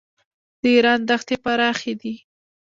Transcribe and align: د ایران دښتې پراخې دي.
د 0.61 0.63
ایران 0.75 0.99
دښتې 1.09 1.35
پراخې 1.43 1.93
دي. 2.01 2.13